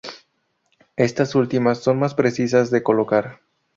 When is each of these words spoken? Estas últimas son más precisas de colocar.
Estas 0.95 1.35
últimas 1.35 1.77
son 1.83 1.99
más 1.99 2.15
precisas 2.15 2.71
de 2.71 2.81
colocar. 2.81 3.39